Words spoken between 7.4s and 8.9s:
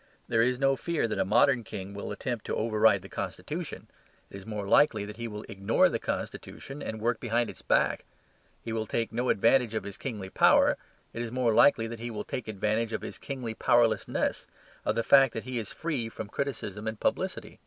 its back; he will